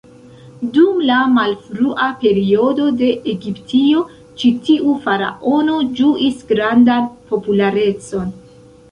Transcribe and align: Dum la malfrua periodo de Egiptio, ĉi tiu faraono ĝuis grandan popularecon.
Dum 0.75 1.01
la 1.07 1.15
malfrua 1.33 2.05
periodo 2.23 2.87
de 3.01 3.09
Egiptio, 3.33 4.01
ĉi 4.43 4.51
tiu 4.69 4.95
faraono 5.03 5.75
ĝuis 5.99 6.41
grandan 6.53 7.05
popularecon. 7.33 8.33